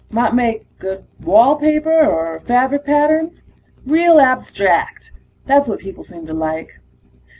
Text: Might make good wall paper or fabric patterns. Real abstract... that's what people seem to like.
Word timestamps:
Might 0.09 0.33
make 0.33 0.65
good 0.79 1.03
wall 1.23 1.57
paper 1.57 1.93
or 2.03 2.39
fabric 2.39 2.85
patterns. 2.85 3.45
Real 3.85 4.19
abstract... 4.19 5.11
that's 5.45 5.69
what 5.69 5.77
people 5.77 6.03
seem 6.03 6.25
to 6.25 6.33
like. 6.33 6.79